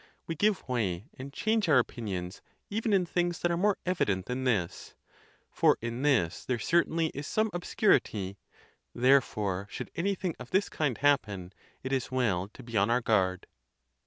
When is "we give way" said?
0.25-1.09